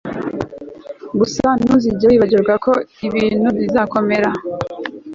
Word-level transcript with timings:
Gusa 1.19 1.45
ntuzigere 1.59 2.09
wibagirwa 2.11 2.53
ko 2.65 2.71
ibintu 3.07 3.49
bizakomera 3.59 4.29